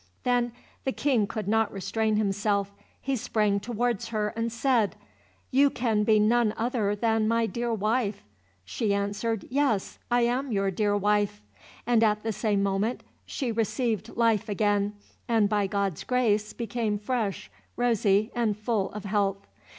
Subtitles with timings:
[0.23, 0.51] Then
[0.83, 4.95] the King could not restrain himself; he sprang towards her, and said,
[5.51, 8.23] "You can be none other than my dear wife."
[8.65, 11.43] She answered, "Yes, I am your dear wife,"
[11.85, 14.93] and at the same moment she received life again,
[15.27, 19.45] and by God's grace became fresh, rosy, and full of health.